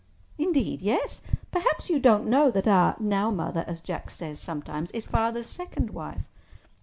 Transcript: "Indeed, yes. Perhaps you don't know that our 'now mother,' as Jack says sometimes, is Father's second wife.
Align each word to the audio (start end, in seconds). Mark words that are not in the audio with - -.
"Indeed, 0.39 0.81
yes. 0.81 1.21
Perhaps 1.51 1.91
you 1.91 1.99
don't 1.99 2.25
know 2.25 2.49
that 2.49 2.67
our 2.67 2.95
'now 2.99 3.29
mother,' 3.29 3.63
as 3.67 3.81
Jack 3.81 4.09
says 4.09 4.39
sometimes, 4.39 4.89
is 4.93 5.05
Father's 5.05 5.45
second 5.45 5.91
wife. 5.91 6.23